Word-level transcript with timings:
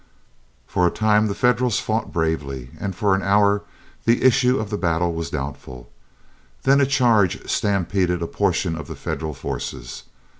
For 0.65 0.87
a 0.87 0.89
time 0.89 1.27
the 1.27 1.35
Federals 1.35 1.79
fought 1.79 2.11
bravely, 2.11 2.71
and 2.79 2.95
for 2.95 3.13
an 3.13 3.21
hour 3.21 3.61
the 4.05 4.23
issue 4.23 4.57
of 4.57 4.71
the 4.71 4.77
battle 4.79 5.13
was 5.13 5.29
doubtful; 5.29 5.91
then 6.63 6.81
a 6.81 6.87
charge 6.87 7.47
stampeded 7.47 8.19
a 8.19 8.25
portion 8.25 8.75
of 8.75 8.87
the 8.87 8.95
Federal 8.95 9.35
forces. 9.35 10.05